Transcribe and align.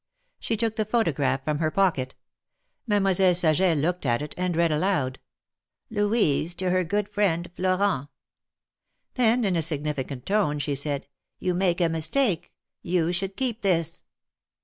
She 0.39 0.57
took 0.57 0.77
the 0.77 0.85
photograph 0.85 1.43
from 1.43 1.59
her 1.59 1.69
pocket. 1.69 2.15
Mademoi 2.89 3.13
selle 3.15 3.35
Saget 3.35 3.77
looked 3.77 4.03
at 4.03 4.23
it, 4.23 4.33
and 4.35 4.55
read 4.57 4.71
aloud: 4.71 5.19
Louise 5.91 6.55
to 6.55 6.71
her 6.71 6.83
good 6.83 7.07
friend 7.07 7.51
Florent." 7.53 8.09
Then 9.13 9.45
in 9.45 9.55
a 9.55 9.61
significant 9.61 10.25
tone 10.25 10.57
she 10.57 10.73
said: 10.73 11.05
You 11.37 11.53
make 11.53 11.79
a 11.79 11.87
mistake. 11.87 12.55
You 12.81 13.11
should 13.11 13.37
keep 13.37 13.61
this." 13.61 14.03